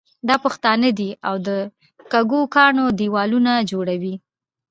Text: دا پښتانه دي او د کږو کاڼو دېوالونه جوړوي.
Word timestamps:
دا 0.27 0.35
پښتانه 0.45 0.89
دي 0.99 1.09
او 1.27 1.35
د 1.47 1.49
کږو 2.11 2.41
کاڼو 2.55 2.85
دېوالونه 2.99 3.53
جوړوي. 3.71 4.15